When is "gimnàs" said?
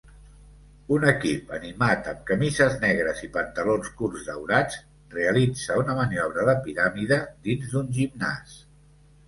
8.03-8.61